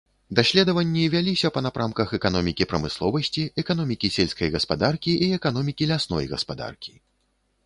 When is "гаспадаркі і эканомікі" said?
4.57-5.83